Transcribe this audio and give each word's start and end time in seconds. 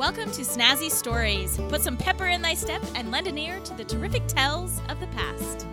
Welcome 0.00 0.30
to 0.30 0.40
Snazzy 0.40 0.90
Stories. 0.90 1.58
Put 1.68 1.82
some 1.82 1.98
pepper 1.98 2.28
in 2.28 2.40
thy 2.40 2.54
step 2.54 2.82
and 2.94 3.10
lend 3.10 3.26
an 3.26 3.36
ear 3.36 3.60
to 3.60 3.74
the 3.74 3.84
terrific 3.84 4.26
tales 4.26 4.80
of 4.88 4.98
the 4.98 5.06
past. 5.08 5.66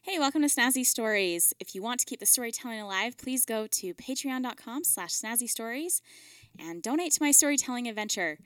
Hey, 0.00 0.18
welcome 0.18 0.40
to 0.40 0.48
Snazzy 0.48 0.86
Stories. 0.86 1.52
If 1.60 1.74
you 1.74 1.82
want 1.82 2.00
to 2.00 2.06
keep 2.06 2.20
the 2.20 2.24
storytelling 2.24 2.80
alive, 2.80 3.18
please 3.18 3.44
go 3.44 3.66
to 3.66 3.92
patreon.com 3.92 4.84
slash 4.84 5.10
snazzy 5.10 5.50
stories 5.50 6.00
and 6.58 6.82
donate 6.82 7.12
to 7.12 7.22
my 7.22 7.30
storytelling 7.30 7.86
adventure. 7.86 8.38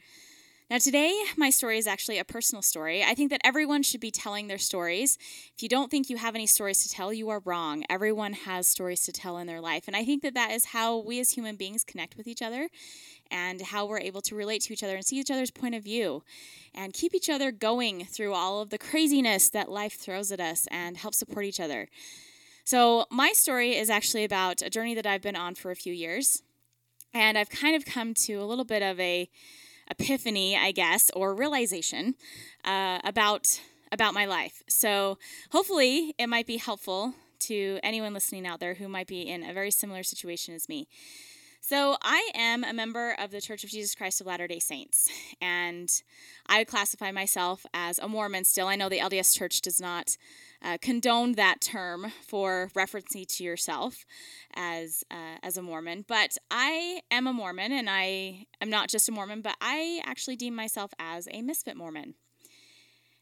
Now, 0.68 0.78
today, 0.78 1.16
my 1.36 1.50
story 1.50 1.78
is 1.78 1.86
actually 1.86 2.18
a 2.18 2.24
personal 2.24 2.60
story. 2.60 3.04
I 3.04 3.14
think 3.14 3.30
that 3.30 3.40
everyone 3.44 3.84
should 3.84 4.00
be 4.00 4.10
telling 4.10 4.48
their 4.48 4.58
stories. 4.58 5.16
If 5.54 5.62
you 5.62 5.68
don't 5.68 5.92
think 5.92 6.10
you 6.10 6.16
have 6.16 6.34
any 6.34 6.48
stories 6.48 6.82
to 6.82 6.88
tell, 6.88 7.12
you 7.12 7.28
are 7.28 7.40
wrong. 7.44 7.84
Everyone 7.88 8.32
has 8.32 8.66
stories 8.66 9.02
to 9.02 9.12
tell 9.12 9.38
in 9.38 9.46
their 9.46 9.60
life. 9.60 9.84
And 9.86 9.94
I 9.94 10.04
think 10.04 10.24
that 10.24 10.34
that 10.34 10.50
is 10.50 10.64
how 10.64 10.98
we 10.98 11.20
as 11.20 11.30
human 11.30 11.54
beings 11.54 11.84
connect 11.84 12.16
with 12.16 12.26
each 12.26 12.42
other 12.42 12.68
and 13.30 13.62
how 13.62 13.86
we're 13.86 14.00
able 14.00 14.20
to 14.22 14.34
relate 14.34 14.60
to 14.62 14.72
each 14.72 14.82
other 14.82 14.96
and 14.96 15.06
see 15.06 15.20
each 15.20 15.30
other's 15.30 15.52
point 15.52 15.76
of 15.76 15.84
view 15.84 16.24
and 16.74 16.92
keep 16.92 17.14
each 17.14 17.30
other 17.30 17.52
going 17.52 18.04
through 18.04 18.34
all 18.34 18.60
of 18.60 18.70
the 18.70 18.78
craziness 18.78 19.48
that 19.50 19.70
life 19.70 19.96
throws 19.96 20.32
at 20.32 20.40
us 20.40 20.66
and 20.72 20.96
help 20.96 21.14
support 21.14 21.44
each 21.44 21.60
other. 21.60 21.88
So, 22.64 23.06
my 23.08 23.30
story 23.34 23.76
is 23.76 23.88
actually 23.88 24.24
about 24.24 24.62
a 24.62 24.70
journey 24.70 24.96
that 24.96 25.06
I've 25.06 25.22
been 25.22 25.36
on 25.36 25.54
for 25.54 25.70
a 25.70 25.76
few 25.76 25.92
years. 25.92 26.42
And 27.14 27.38
I've 27.38 27.50
kind 27.50 27.76
of 27.76 27.84
come 27.84 28.14
to 28.14 28.34
a 28.34 28.44
little 28.44 28.64
bit 28.64 28.82
of 28.82 28.98
a 28.98 29.30
epiphany, 29.90 30.56
I 30.56 30.72
guess, 30.72 31.10
or 31.14 31.34
realization 31.34 32.14
uh, 32.64 32.98
about 33.04 33.60
about 33.92 34.14
my 34.14 34.26
life. 34.26 34.62
So 34.68 35.18
hopefully, 35.52 36.14
it 36.18 36.26
might 36.26 36.46
be 36.46 36.56
helpful 36.56 37.14
to 37.38 37.78
anyone 37.82 38.14
listening 38.14 38.46
out 38.46 38.60
there 38.60 38.74
who 38.74 38.88
might 38.88 39.06
be 39.06 39.22
in 39.22 39.42
a 39.42 39.52
very 39.52 39.70
similar 39.70 40.02
situation 40.02 40.54
as 40.54 40.68
me. 40.68 40.88
So, 41.68 41.96
I 42.00 42.30
am 42.36 42.62
a 42.62 42.72
member 42.72 43.16
of 43.18 43.32
the 43.32 43.40
Church 43.40 43.64
of 43.64 43.70
Jesus 43.70 43.96
Christ 43.96 44.20
of 44.20 44.28
Latter 44.28 44.46
day 44.46 44.60
Saints, 44.60 45.10
and 45.40 45.90
I 46.46 46.58
would 46.58 46.68
classify 46.68 47.10
myself 47.10 47.66
as 47.74 47.98
a 47.98 48.06
Mormon 48.06 48.44
still. 48.44 48.68
I 48.68 48.76
know 48.76 48.88
the 48.88 49.00
LDS 49.00 49.36
Church 49.36 49.62
does 49.62 49.80
not 49.80 50.16
uh, 50.62 50.78
condone 50.80 51.32
that 51.32 51.60
term 51.60 52.12
for 52.24 52.70
referencing 52.76 53.26
to 53.38 53.42
yourself 53.42 54.06
as, 54.54 55.02
uh, 55.10 55.38
as 55.42 55.56
a 55.56 55.62
Mormon, 55.62 56.04
but 56.06 56.36
I 56.52 57.00
am 57.10 57.26
a 57.26 57.32
Mormon, 57.32 57.72
and 57.72 57.90
I 57.90 58.46
am 58.60 58.70
not 58.70 58.88
just 58.88 59.08
a 59.08 59.12
Mormon, 59.12 59.40
but 59.40 59.56
I 59.60 60.00
actually 60.04 60.36
deem 60.36 60.54
myself 60.54 60.92
as 61.00 61.26
a 61.32 61.42
misfit 61.42 61.76
Mormon. 61.76 62.14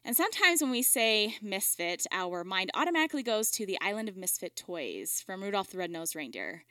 And 0.03 0.15
sometimes 0.15 0.61
when 0.61 0.69
we 0.69 0.83
say 0.83 1.33
misfit, 1.41 2.05
our 2.11 2.43
mind 2.43 2.69
automatically 2.75 3.23
goes 3.23 3.49
to 3.49 3.65
the 3.65 3.79
island 3.81 4.07
of 4.07 4.15
misfit 4.15 4.55
toys 4.55 5.23
from 5.25 5.41
Rudolph 5.41 5.71
the 5.71 5.79
Red-Nosed 5.79 6.15
Reindeer. 6.15 6.63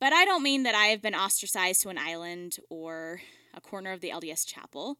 But 0.00 0.14
I 0.14 0.24
don't 0.24 0.42
mean 0.42 0.62
that 0.62 0.74
I 0.74 0.86
have 0.86 1.02
been 1.02 1.14
ostracized 1.14 1.82
to 1.82 1.90
an 1.90 1.98
island 1.98 2.56
or 2.70 3.20
a 3.54 3.60
corner 3.60 3.92
of 3.92 4.00
the 4.00 4.08
LDS 4.08 4.46
chapel. 4.46 4.96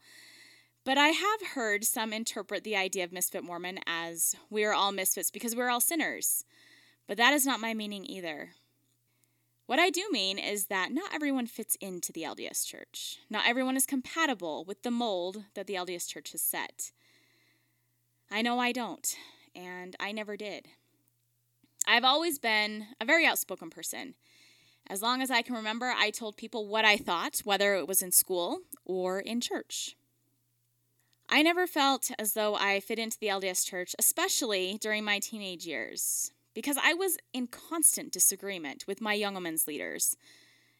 But 0.84 0.98
I 0.98 1.08
have 1.08 1.48
heard 1.54 1.84
some 1.84 2.12
interpret 2.12 2.64
the 2.64 2.76
idea 2.76 3.04
of 3.04 3.12
misfit 3.12 3.42
Mormon 3.42 3.80
as 3.86 4.36
we 4.50 4.62
are 4.64 4.74
all 4.74 4.92
misfits 4.92 5.30
because 5.30 5.56
we're 5.56 5.70
all 5.70 5.80
sinners. 5.80 6.44
But 7.06 7.16
that 7.16 7.32
is 7.32 7.46
not 7.46 7.60
my 7.60 7.72
meaning 7.72 8.04
either. 8.04 8.50
What 9.66 9.78
I 9.78 9.88
do 9.88 10.06
mean 10.10 10.38
is 10.38 10.66
that 10.66 10.92
not 10.92 11.14
everyone 11.14 11.46
fits 11.46 11.76
into 11.80 12.12
the 12.12 12.22
LDS 12.22 12.66
church. 12.66 13.18
Not 13.30 13.46
everyone 13.46 13.76
is 13.76 13.86
compatible 13.86 14.64
with 14.64 14.82
the 14.82 14.90
mold 14.90 15.44
that 15.54 15.66
the 15.66 15.74
LDS 15.74 16.08
church 16.08 16.32
has 16.32 16.42
set. 16.42 16.92
I 18.30 18.42
know 18.42 18.58
I 18.58 18.72
don't, 18.72 19.16
and 19.54 19.96
I 19.98 20.12
never 20.12 20.36
did. 20.36 20.66
I've 21.86 22.04
always 22.04 22.38
been 22.38 22.86
a 23.00 23.04
very 23.04 23.24
outspoken 23.24 23.70
person. 23.70 24.14
As 24.88 25.02
long 25.02 25.22
as 25.22 25.30
I 25.30 25.42
can 25.42 25.54
remember, 25.54 25.94
I 25.96 26.10
told 26.10 26.36
people 26.36 26.66
what 26.66 26.84
I 26.84 26.96
thought, 26.96 27.40
whether 27.44 27.74
it 27.76 27.86
was 27.86 28.02
in 28.02 28.12
school 28.12 28.60
or 28.84 29.20
in 29.20 29.40
church. 29.40 29.96
I 31.28 31.42
never 31.42 31.68
felt 31.68 32.10
as 32.18 32.32
though 32.32 32.56
I 32.56 32.80
fit 32.80 32.98
into 32.98 33.18
the 33.18 33.28
LDS 33.28 33.64
church, 33.64 33.94
especially 34.00 34.78
during 34.80 35.04
my 35.04 35.20
teenage 35.20 35.64
years, 35.64 36.32
because 36.54 36.76
I 36.76 36.92
was 36.92 37.18
in 37.32 37.46
constant 37.46 38.10
disagreement 38.10 38.84
with 38.88 39.00
my 39.00 39.14
young 39.14 39.34
women's 39.34 39.68
leaders, 39.68 40.16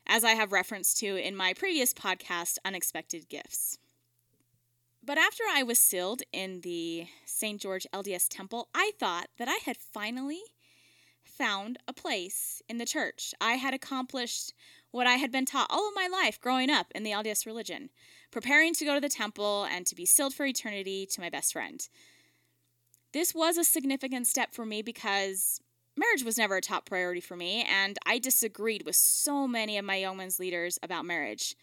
as 0.08 0.24
I 0.24 0.32
have 0.32 0.50
referenced 0.50 0.98
to 0.98 1.16
in 1.16 1.36
my 1.36 1.54
previous 1.54 1.94
podcast, 1.94 2.58
Unexpected 2.64 3.28
Gifts. 3.28 3.78
But 5.04 5.18
after 5.18 5.44
I 5.48 5.62
was 5.62 5.78
sealed 5.78 6.22
in 6.32 6.62
the 6.62 7.06
St. 7.24 7.60
George 7.60 7.86
LDS 7.92 8.26
Temple, 8.28 8.68
I 8.74 8.90
thought 8.98 9.28
that 9.38 9.48
I 9.48 9.58
had 9.64 9.76
finally 9.76 10.40
found 11.40 11.78
a 11.88 11.92
place 11.94 12.60
in 12.68 12.76
the 12.76 12.84
church. 12.84 13.32
I 13.40 13.54
had 13.54 13.72
accomplished 13.72 14.52
what 14.90 15.06
I 15.06 15.14
had 15.14 15.32
been 15.32 15.46
taught 15.46 15.68
all 15.70 15.88
of 15.88 15.94
my 15.94 16.06
life 16.06 16.38
growing 16.38 16.68
up 16.68 16.88
in 16.94 17.02
the 17.02 17.12
LDS 17.12 17.46
religion, 17.46 17.88
preparing 18.30 18.74
to 18.74 18.84
go 18.84 18.94
to 18.94 19.00
the 19.00 19.08
temple 19.08 19.66
and 19.72 19.86
to 19.86 19.94
be 19.94 20.04
sealed 20.04 20.34
for 20.34 20.44
eternity 20.44 21.06
to 21.06 21.20
my 21.20 21.30
best 21.30 21.54
friend. 21.54 21.88
This 23.14 23.34
was 23.34 23.56
a 23.56 23.64
significant 23.64 24.26
step 24.26 24.52
for 24.52 24.66
me 24.66 24.82
because 24.82 25.62
marriage 25.96 26.24
was 26.24 26.36
never 26.36 26.56
a 26.56 26.60
top 26.60 26.84
priority 26.84 27.22
for 27.22 27.36
me, 27.36 27.64
and 27.66 27.96
I 28.04 28.18
disagreed 28.18 28.84
with 28.84 28.96
so 28.96 29.48
many 29.48 29.78
of 29.78 29.84
my 29.86 29.96
young 29.96 30.18
men's 30.18 30.38
leaders 30.38 30.78
about 30.82 31.06
marriage. 31.06 31.56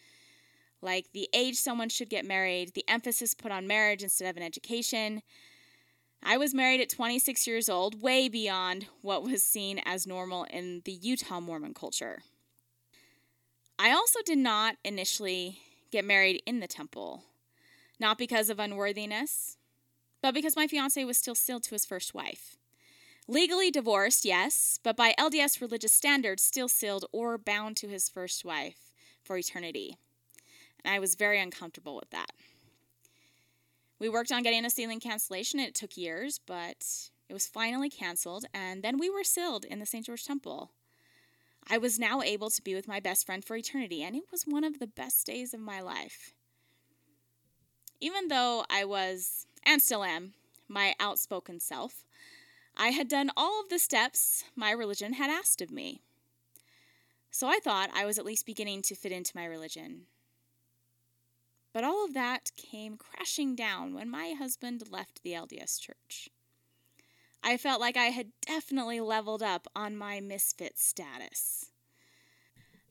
Like 0.81 1.11
the 1.13 1.29
age 1.33 1.55
someone 1.55 1.89
should 1.89 2.09
get 2.09 2.25
married, 2.25 2.73
the 2.73 2.85
emphasis 2.87 3.35
put 3.35 3.51
on 3.51 3.67
marriage 3.67 4.01
instead 4.01 4.27
of 4.27 4.37
an 4.37 4.43
education, 4.43 5.21
I 6.29 6.35
was 6.35 6.53
married 6.53 6.81
at 6.81 6.89
26 6.89 7.47
years 7.47 7.69
old, 7.69 8.01
way 8.01 8.27
beyond 8.27 8.87
what 9.01 9.23
was 9.23 9.41
seen 9.41 9.79
as 9.85 10.05
normal 10.05 10.43
in 10.43 10.81
the 10.83 10.91
Utah 10.91 11.39
Mormon 11.39 11.73
culture. 11.73 12.21
I 13.79 13.91
also 13.91 14.19
did 14.25 14.37
not 14.37 14.75
initially 14.83 15.59
get 15.89 16.03
married 16.03 16.43
in 16.45 16.59
the 16.59 16.67
temple, 16.67 17.23
not 17.97 18.17
because 18.17 18.49
of 18.49 18.59
unworthiness, 18.59 19.55
but 20.21 20.33
because 20.33 20.57
my 20.57 20.67
fiance 20.67 21.01
was 21.05 21.17
still 21.17 21.33
sealed 21.33 21.63
to 21.63 21.75
his 21.75 21.85
first 21.85 22.13
wife. 22.13 22.57
Legally 23.29 23.71
divorced, 23.71 24.25
yes, 24.25 24.81
but 24.83 24.97
by 24.97 25.15
LDS 25.17 25.61
religious 25.61 25.93
standards, 25.93 26.43
still 26.43 26.67
sealed 26.67 27.05
or 27.13 27.37
bound 27.37 27.77
to 27.77 27.87
his 27.87 28.09
first 28.09 28.43
wife 28.43 28.91
for 29.23 29.37
eternity. 29.37 29.95
And 30.83 30.93
I 30.93 30.99
was 30.99 31.15
very 31.15 31.39
uncomfortable 31.39 31.95
with 31.95 32.09
that. 32.09 32.31
We 33.99 34.09
worked 34.09 34.31
on 34.31 34.43
getting 34.43 34.65
a 34.65 34.69
sealing 34.69 34.99
cancellation. 34.99 35.59
It 35.59 35.73
took 35.73 35.97
years, 35.97 36.39
but 36.45 37.09
it 37.29 37.33
was 37.33 37.47
finally 37.47 37.89
canceled, 37.89 38.45
and 38.53 38.83
then 38.83 38.97
we 38.97 39.09
were 39.09 39.23
sealed 39.23 39.65
in 39.65 39.79
the 39.79 39.85
St. 39.85 40.05
George 40.05 40.23
Temple. 40.23 40.71
I 41.69 41.77
was 41.77 41.99
now 41.99 42.21
able 42.21 42.49
to 42.49 42.61
be 42.61 42.75
with 42.75 42.87
my 42.87 42.99
best 42.99 43.25
friend 43.25 43.43
for 43.43 43.55
eternity, 43.55 44.03
and 44.03 44.15
it 44.15 44.23
was 44.31 44.43
one 44.43 44.63
of 44.63 44.79
the 44.79 44.87
best 44.87 45.25
days 45.25 45.53
of 45.53 45.59
my 45.59 45.81
life. 45.81 46.33
Even 47.99 48.27
though 48.27 48.65
I 48.69 48.85
was, 48.85 49.47
and 49.65 49.81
still 49.81 50.03
am, 50.03 50.33
my 50.67 50.93
outspoken 50.99 51.59
self, 51.59 52.05
I 52.77 52.89
had 52.89 53.07
done 53.07 53.31
all 53.35 53.59
of 53.59 53.69
the 53.69 53.79
steps 53.79 54.45
my 54.55 54.71
religion 54.71 55.13
had 55.13 55.31
asked 55.31 55.61
of 55.61 55.71
me. 55.71 56.01
So 57.31 57.47
I 57.47 57.59
thought 57.59 57.89
I 57.93 58.05
was 58.05 58.17
at 58.17 58.25
least 58.25 58.45
beginning 58.45 58.83
to 58.83 58.95
fit 58.95 59.11
into 59.11 59.35
my 59.35 59.45
religion. 59.45 60.03
But 61.73 61.83
all 61.83 62.05
of 62.05 62.13
that 62.13 62.51
came 62.55 62.97
crashing 62.97 63.55
down 63.55 63.93
when 63.93 64.09
my 64.09 64.33
husband 64.37 64.83
left 64.89 65.21
the 65.23 65.33
LDS 65.33 65.79
church. 65.79 66.29
I 67.43 67.57
felt 67.57 67.79
like 67.79 67.95
I 67.95 68.05
had 68.05 68.31
definitely 68.41 68.99
leveled 68.99 69.43
up 69.43 69.67
on 69.75 69.95
my 69.95 70.19
misfit 70.19 70.79
status. 70.79 71.71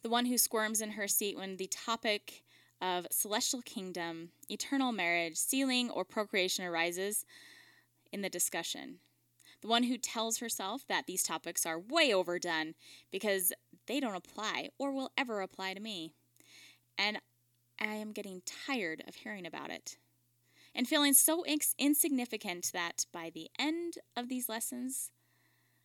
The 0.03 0.09
one 0.09 0.27
who 0.27 0.39
squirms 0.39 0.81
in 0.81 0.93
her 0.93 1.09
seat 1.09 1.37
when 1.37 1.57
the 1.57 1.67
topic 1.67 2.43
of 2.81 3.07
celestial 3.11 3.63
kingdom, 3.63 4.31
eternal 4.49 4.93
marriage, 4.93 5.37
sealing, 5.37 5.91
or 5.91 6.05
procreation 6.05 6.65
arises 6.65 7.25
in 8.13 8.23
the 8.23 8.29
discussion. 8.29 8.99
The 9.63 9.69
one 9.69 9.85
who 9.85 9.99
tells 9.99 10.39
herself 10.39 10.87
that 10.89 11.07
these 11.07 11.23
topics 11.23 11.67
are 11.67 11.79
way 11.79 12.13
overdone 12.13 12.75
because 13.11 13.53
they 13.87 14.01
don't 14.01 14.15
apply 14.15 14.71
or 14.79 14.93
will 14.93 15.11
ever 15.17 15.41
apply 15.41 15.75
to 15.75 15.81
me. 15.81 16.13
And 16.99 17.19
I 17.81 17.95
am 17.95 18.13
getting 18.13 18.43
tired 18.45 19.03
of 19.07 19.17
hearing 19.17 19.47
about 19.47 19.71
it 19.71 19.97
and 20.75 20.87
feeling 20.87 21.15
so 21.15 21.45
ins- 21.47 21.75
insignificant 21.79 22.71
that 22.73 23.07
by 23.13 23.31
the 23.31 23.49
end 23.59 23.95
of 24.17 24.29
these 24.29 24.49
lessons, 24.49 25.11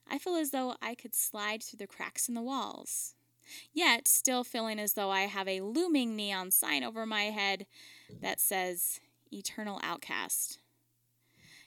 I 0.09 0.17
feel 0.17 0.35
as 0.35 0.51
though 0.51 0.75
I 0.81 0.95
could 0.95 1.15
slide 1.15 1.63
through 1.63 1.77
the 1.77 1.87
cracks 1.87 2.27
in 2.27 2.35
the 2.35 2.41
walls. 2.41 3.15
Yet, 3.73 4.07
still 4.07 4.43
feeling 4.43 4.79
as 4.79 4.93
though 4.93 5.09
I 5.09 5.21
have 5.21 5.47
a 5.47 5.61
looming 5.61 6.15
neon 6.15 6.51
sign 6.51 6.83
over 6.83 7.05
my 7.05 7.23
head 7.23 7.65
that 8.21 8.39
says 8.39 8.99
Eternal 9.31 9.79
Outcast. 9.81 10.59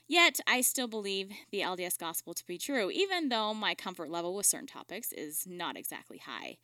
Yet, 0.07 0.39
I 0.47 0.61
still 0.61 0.87
believe 0.87 1.31
the 1.51 1.61
LDS 1.61 1.97
gospel 1.97 2.33
to 2.35 2.45
be 2.45 2.59
true, 2.59 2.91
even 2.91 3.29
though 3.29 3.53
my 3.53 3.73
comfort 3.73 4.09
level 4.09 4.35
with 4.35 4.45
certain 4.45 4.67
topics 4.67 5.11
is 5.11 5.47
not 5.47 5.75
exactly 5.75 6.19
high. 6.19 6.57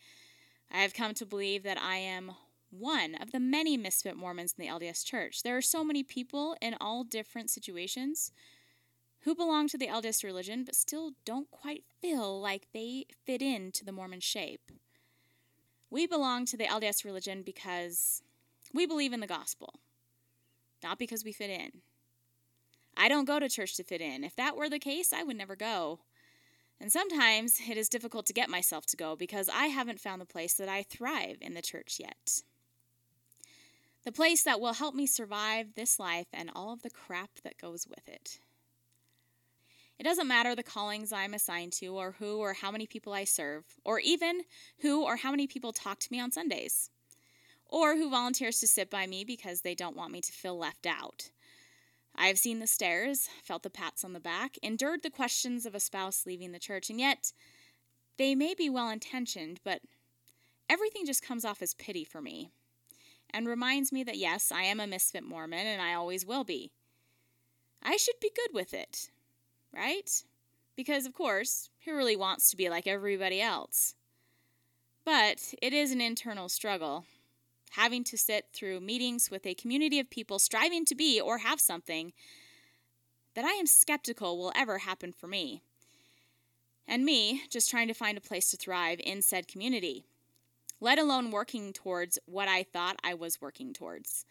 I 0.71 0.77
have 0.83 0.93
come 0.93 1.15
to 1.15 1.25
believe 1.25 1.63
that 1.63 1.79
I 1.79 1.97
am 1.97 2.33
one 2.71 3.15
of 3.15 3.31
the 3.31 3.39
many 3.39 3.77
misfit 3.77 4.15
Mormons 4.15 4.55
in 4.57 4.65
the 4.65 4.71
LDS 4.71 5.05
Church. 5.05 5.43
There 5.43 5.57
are 5.57 5.61
so 5.61 5.83
many 5.83 6.03
people 6.03 6.55
in 6.61 6.75
all 6.81 7.03
different 7.03 7.49
situations 7.49 8.31
who 9.21 9.35
belong 9.35 9.67
to 9.67 9.77
the 9.77 9.87
LDS 9.87 10.23
religion 10.23 10.63
but 10.63 10.75
still 10.75 11.11
don't 11.25 11.51
quite 11.51 11.83
feel 12.01 12.39
like 12.41 12.67
they 12.73 13.05
fit 13.25 13.41
into 13.41 13.85
the 13.85 13.91
Mormon 13.91 14.19
shape. 14.19 14.71
We 15.89 16.07
belong 16.07 16.45
to 16.45 16.57
the 16.57 16.65
LDS 16.65 17.03
religion 17.03 17.43
because 17.43 18.23
we 18.73 18.85
believe 18.85 19.13
in 19.13 19.19
the 19.19 19.27
gospel, 19.27 19.75
not 20.81 20.97
because 20.97 21.23
we 21.23 21.33
fit 21.33 21.49
in. 21.49 21.81
I 22.95 23.09
don't 23.09 23.25
go 23.25 23.39
to 23.39 23.49
church 23.49 23.75
to 23.77 23.83
fit 23.83 24.01
in. 24.01 24.23
If 24.23 24.35
that 24.37 24.55
were 24.55 24.69
the 24.69 24.79
case, 24.79 25.13
I 25.13 25.23
would 25.23 25.37
never 25.37 25.55
go. 25.55 25.99
And 26.79 26.91
sometimes 26.91 27.59
it 27.69 27.77
is 27.77 27.89
difficult 27.89 28.25
to 28.25 28.33
get 28.33 28.49
myself 28.49 28.85
to 28.87 28.97
go 28.97 29.15
because 29.15 29.49
I 29.53 29.67
haven't 29.67 29.99
found 29.99 30.19
the 30.19 30.25
place 30.25 30.55
that 30.55 30.69
I 30.69 30.83
thrive 30.83 31.37
in 31.41 31.53
the 31.53 31.61
church 31.61 31.97
yet. 31.99 32.41
The 34.03 34.11
place 34.11 34.41
that 34.43 34.59
will 34.59 34.73
help 34.73 34.95
me 34.95 35.05
survive 35.05 35.75
this 35.75 35.99
life 35.99 36.27
and 36.33 36.49
all 36.55 36.73
of 36.73 36.81
the 36.81 36.89
crap 36.89 37.29
that 37.43 37.59
goes 37.59 37.87
with 37.87 38.07
it. 38.07 38.39
It 39.99 40.03
doesn't 40.03 40.27
matter 40.27 40.55
the 40.55 40.63
callings 40.63 41.13
I'm 41.13 41.35
assigned 41.35 41.73
to, 41.73 41.87
or 41.89 42.15
who 42.17 42.39
or 42.39 42.53
how 42.53 42.71
many 42.71 42.87
people 42.87 43.13
I 43.13 43.25
serve, 43.25 43.65
or 43.85 43.99
even 43.99 44.41
who 44.79 45.03
or 45.03 45.17
how 45.17 45.29
many 45.29 45.45
people 45.45 45.71
talk 45.71 45.99
to 45.99 46.11
me 46.11 46.19
on 46.19 46.31
Sundays, 46.31 46.89
or 47.67 47.95
who 47.95 48.09
volunteers 48.09 48.59
to 48.61 48.67
sit 48.67 48.89
by 48.89 49.05
me 49.05 49.23
because 49.23 49.61
they 49.61 49.75
don't 49.75 49.95
want 49.95 50.11
me 50.11 50.21
to 50.21 50.31
feel 50.31 50.57
left 50.57 50.87
out. 50.87 51.29
I 52.15 52.25
have 52.25 52.39
seen 52.39 52.57
the 52.57 52.65
stares, 52.65 53.29
felt 53.43 53.61
the 53.61 53.69
pats 53.69 54.03
on 54.03 54.13
the 54.13 54.19
back, 54.19 54.57
endured 54.63 55.03
the 55.03 55.11
questions 55.11 55.67
of 55.67 55.75
a 55.75 55.79
spouse 55.79 56.25
leaving 56.25 56.51
the 56.51 56.57
church, 56.57 56.89
and 56.89 56.99
yet 56.99 57.31
they 58.17 58.33
may 58.33 58.55
be 58.55 58.71
well 58.71 58.89
intentioned, 58.89 59.59
but 59.63 59.83
everything 60.67 61.05
just 61.05 61.21
comes 61.21 61.45
off 61.45 61.61
as 61.61 61.75
pity 61.75 62.03
for 62.03 62.23
me 62.23 62.49
and 63.33 63.47
reminds 63.47 63.91
me 63.91 64.03
that 64.03 64.17
yes, 64.17 64.51
I 64.51 64.63
am 64.63 64.79
a 64.79 64.87
misfit 64.87 65.23
Mormon 65.23 65.65
and 65.65 65.81
I 65.81 65.93
always 65.93 66.25
will 66.25 66.43
be. 66.43 66.71
I 67.83 67.97
should 67.97 68.19
be 68.21 68.31
good 68.35 68.53
with 68.53 68.73
it, 68.73 69.09
right? 69.73 70.23
Because, 70.75 71.05
of 71.05 71.13
course, 71.13 71.69
who 71.85 71.95
really 71.95 72.15
wants 72.15 72.49
to 72.51 72.57
be 72.57 72.69
like 72.69 72.87
everybody 72.87 73.41
else? 73.41 73.95
But 75.03 75.53
it 75.61 75.73
is 75.73 75.91
an 75.91 76.01
internal 76.01 76.47
struggle, 76.47 77.05
having 77.71 78.03
to 78.05 78.17
sit 78.17 78.45
through 78.53 78.81
meetings 78.81 79.31
with 79.31 79.45
a 79.45 79.55
community 79.55 79.99
of 79.99 80.09
people 80.09 80.37
striving 80.37 80.85
to 80.85 80.95
be 80.95 81.19
or 81.19 81.39
have 81.39 81.59
something 81.59 82.13
that 83.33 83.45
I 83.45 83.51
am 83.51 83.65
skeptical 83.65 84.37
will 84.37 84.51
ever 84.55 84.79
happen 84.79 85.11
for 85.11 85.27
me. 85.27 85.63
And 86.87 87.05
me 87.05 87.43
just 87.49 87.69
trying 87.69 87.87
to 87.87 87.93
find 87.93 88.17
a 88.17 88.21
place 88.21 88.51
to 88.51 88.57
thrive 88.57 88.99
in 89.03 89.21
said 89.21 89.47
community, 89.47 90.05
let 90.81 90.99
alone 90.99 91.31
working 91.31 91.71
towards 91.71 92.19
what 92.25 92.49
I 92.49 92.63
thought 92.63 92.99
I 93.03 93.13
was 93.13 93.39
working 93.39 93.71
towards. 93.71 94.25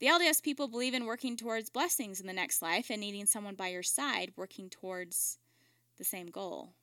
The 0.00 0.08
LDS 0.08 0.42
people 0.42 0.66
believe 0.66 0.94
in 0.94 1.06
working 1.06 1.36
towards 1.36 1.70
blessings 1.70 2.20
in 2.20 2.26
the 2.26 2.32
next 2.32 2.60
life 2.60 2.90
and 2.90 3.00
needing 3.00 3.24
someone 3.24 3.54
by 3.54 3.68
your 3.68 3.84
side 3.84 4.32
working 4.36 4.68
towards 4.68 5.38
the 5.96 6.04
same 6.04 6.26
goal. 6.26 6.74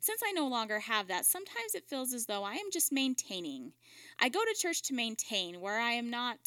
Since 0.00 0.20
I 0.26 0.32
no 0.32 0.48
longer 0.48 0.80
have 0.80 1.06
that, 1.06 1.24
sometimes 1.24 1.74
it 1.74 1.88
feels 1.88 2.12
as 2.12 2.26
though 2.26 2.42
I 2.42 2.54
am 2.54 2.70
just 2.72 2.92
maintaining. 2.92 3.72
I 4.18 4.28
go 4.28 4.40
to 4.40 4.60
church 4.60 4.82
to 4.82 4.94
maintain, 4.94 5.60
where 5.60 5.78
I 5.78 5.92
am 5.92 6.10
not 6.10 6.38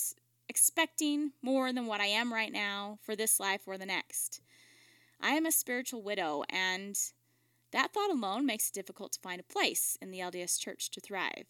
expecting 0.49 1.31
more 1.41 1.71
than 1.71 1.85
what 1.87 2.01
I 2.01 2.07
am 2.07 2.33
right 2.33 2.51
now 2.51 2.99
for 3.01 3.15
this 3.15 3.39
life 3.39 3.61
or 3.65 3.77
the 3.77 3.85
next. 3.85 4.41
I 5.21 5.31
am 5.31 5.45
a 5.45 5.51
spiritual 5.51 6.03
widow, 6.03 6.43
and 6.49 6.99
that 7.73 7.91
thought 7.91 8.11
alone 8.11 8.45
makes 8.45 8.69
it 8.69 8.73
difficult 8.73 9.11
to 9.13 9.19
find 9.19 9.41
a 9.41 9.53
place 9.53 9.97
in 10.01 10.11
the 10.11 10.19
LDS 10.19 10.59
church 10.59 10.89
to 10.91 11.01
thrive. 11.01 11.47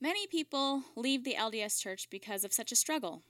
Many 0.00 0.26
people 0.26 0.82
leave 0.96 1.22
the 1.22 1.36
LDS 1.38 1.80
church 1.80 2.08
because 2.10 2.42
of 2.42 2.52
such 2.52 2.72
a 2.72 2.76
struggle. 2.76 3.22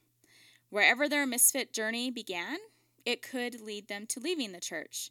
Wherever 0.70 1.06
their 1.06 1.26
misfit 1.26 1.75
journey 1.75 2.10
began, 2.10 2.56
it 3.04 3.20
could 3.20 3.60
lead 3.60 3.88
them 3.88 4.06
to 4.06 4.20
leaving 4.20 4.52
the 4.52 4.60
church. 4.60 5.10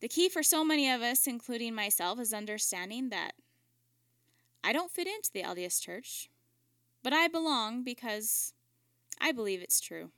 The 0.00 0.08
key 0.08 0.30
for 0.30 0.42
so 0.42 0.64
many 0.64 0.90
of 0.90 1.02
us, 1.02 1.26
including 1.26 1.74
myself, 1.74 2.18
is 2.18 2.32
understanding 2.32 3.10
that 3.10 3.32
I 4.64 4.72
don't 4.72 4.90
fit 4.90 5.06
into 5.06 5.30
the 5.32 5.42
LDS 5.42 5.82
church, 5.82 6.30
but 7.02 7.12
I 7.12 7.28
belong 7.28 7.84
because 7.84 8.54
I 9.20 9.32
believe 9.32 9.60
it's 9.60 9.80
true. 9.80 10.10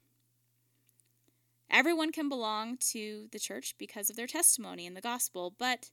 Everyone 1.70 2.12
can 2.12 2.28
belong 2.28 2.76
to 2.92 3.28
the 3.32 3.38
church 3.38 3.74
because 3.78 4.10
of 4.10 4.16
their 4.16 4.26
testimony 4.26 4.86
in 4.86 4.94
the 4.94 5.00
gospel, 5.00 5.54
but 5.58 5.90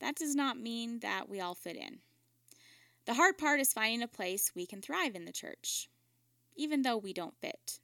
that 0.00 0.16
does 0.16 0.34
not 0.34 0.58
mean 0.58 1.00
that 1.00 1.28
we 1.28 1.40
all 1.40 1.54
fit 1.54 1.76
in. 1.76 1.98
The 3.04 3.14
hard 3.14 3.38
part 3.38 3.60
is 3.60 3.72
finding 3.72 4.02
a 4.02 4.08
place 4.08 4.52
we 4.54 4.66
can 4.66 4.82
thrive 4.82 5.14
in 5.14 5.24
the 5.24 5.32
church, 5.32 5.88
even 6.56 6.82
though 6.82 6.96
we 6.96 7.12
don't 7.12 7.38
fit. 7.40 7.80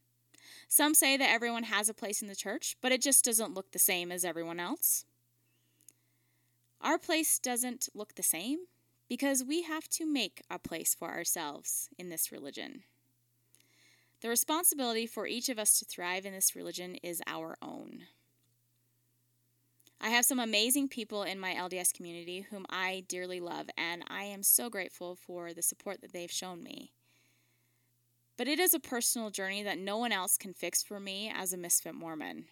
Some 0.69 0.94
say 0.94 1.17
that 1.17 1.31
everyone 1.31 1.64
has 1.64 1.88
a 1.88 1.94
place 1.94 2.23
in 2.23 2.29
the 2.29 2.37
church, 2.37 2.76
but 2.81 2.93
it 2.93 3.02
just 3.02 3.25
doesn't 3.25 3.55
look 3.55 3.73
the 3.73 3.79
same 3.79 4.12
as 4.12 4.25
everyone 4.25 4.61
else. 4.61 5.05
Our 6.81 6.99
place 6.99 7.38
doesn't 7.38 7.88
look 7.94 8.14
the 8.14 8.23
same 8.23 8.67
because 9.08 9.43
we 9.43 9.62
have 9.62 9.88
to 9.90 10.06
make 10.06 10.43
a 10.50 10.58
place 10.58 10.94
for 10.94 11.11
ourselves 11.11 11.88
in 11.99 12.11
this 12.11 12.31
religion. 12.31 12.82
The 14.25 14.31
responsibility 14.31 15.06
for 15.06 15.26
each 15.26 15.50
of 15.50 15.59
us 15.59 15.79
to 15.79 15.85
thrive 15.85 16.25
in 16.25 16.32
this 16.32 16.56
religion 16.56 16.94
is 17.03 17.21
our 17.26 17.59
own. 17.61 18.05
I 20.00 20.09
have 20.09 20.25
some 20.25 20.38
amazing 20.38 20.88
people 20.88 21.25
in 21.25 21.38
my 21.38 21.53
LDS 21.53 21.93
community 21.93 22.47
whom 22.49 22.65
I 22.71 23.05
dearly 23.06 23.38
love, 23.38 23.69
and 23.76 24.03
I 24.09 24.23
am 24.23 24.43
so 24.43 24.71
grateful 24.71 25.15
for 25.15 25.53
the 25.53 25.61
support 25.61 26.00
that 26.00 26.15
they've 26.15 26.31
shown 26.31 26.62
me. 26.62 26.94
But 28.38 28.49
it 28.49 28.59
is 28.59 28.73
a 28.73 28.81
personal 28.81 29.29
journey 29.29 29.62
that 29.62 29.76
no 29.76 29.99
one 29.99 30.11
else 30.11 30.38
can 30.38 30.55
fix 30.55 30.82
for 30.82 30.99
me 30.99 31.31
as 31.31 31.53
a 31.53 31.59
misfit 31.59 31.94
Mormon. 31.94 32.47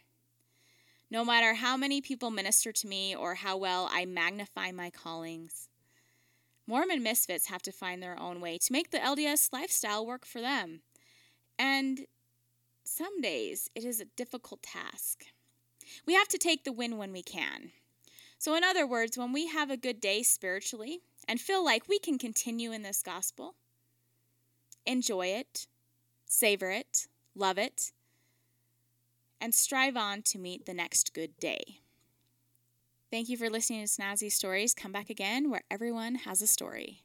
No 1.11 1.25
matter 1.25 1.55
how 1.55 1.79
many 1.79 2.03
people 2.03 2.31
minister 2.31 2.71
to 2.71 2.87
me 2.87 3.17
or 3.17 3.37
how 3.37 3.57
well 3.57 3.89
I 3.91 4.05
magnify 4.05 4.73
my 4.73 4.91
callings, 4.91 5.71
Mormon 6.67 7.03
misfits 7.03 7.47
have 7.47 7.63
to 7.63 7.73
find 7.73 8.03
their 8.03 8.21
own 8.21 8.43
way 8.43 8.59
to 8.59 8.73
make 8.75 8.91
the 8.91 8.99
LDS 8.99 9.55
lifestyle 9.55 10.05
work 10.05 10.27
for 10.27 10.43
them. 10.43 10.83
And 11.59 12.07
some 12.85 13.21
days 13.21 13.71
it 13.75 13.85
is 13.85 14.01
a 14.01 14.07
difficult 14.17 14.63
task. 14.63 15.27
We 16.07 16.15
have 16.15 16.29
to 16.29 16.39
take 16.39 16.65
the 16.65 16.73
win 16.73 16.99
when 16.99 17.13
we 17.13 17.23
can. 17.23 17.73
So, 18.39 18.55
in 18.55 18.65
other 18.65 18.87
words, 18.87 19.17
when 19.17 19.33
we 19.33 19.47
have 19.49 19.71
a 19.71 19.77
good 19.77 20.01
day 20.01 20.23
spiritually 20.23 21.01
and 21.29 21.41
feel 21.41 21.65
like 21.65 21.89
we 21.89 21.99
can 21.99 22.19
continue 22.19 22.73
in 22.73 22.83
this 22.83 23.03
gospel, 23.03 23.55
enjoy 24.85 25.29
it, 25.29 25.69
savor 26.25 26.71
it, 26.71 27.07
love 27.35 27.59
it, 27.59 27.93
and 29.41 29.55
strive 29.55 29.97
on 29.97 30.23
to 30.23 30.39
meet 30.39 30.67
the 30.67 30.75
next 30.75 31.15
good 31.15 31.37
day. 31.39 31.81
Thank 33.11 33.29
you 33.29 33.37
for 33.37 33.51
listening 33.51 33.87
to 33.87 33.89
Snazzy 33.89 34.33
Stories. 34.33 34.75
Come 34.75 34.91
back 34.91 35.11
again 35.11 35.51
where 35.51 35.63
everyone 35.71 36.17
has 36.17 36.41
a 36.41 36.47
story. 36.47 37.03